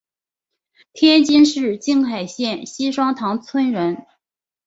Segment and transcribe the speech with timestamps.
[0.93, 4.07] 天津市静海县西双塘村人。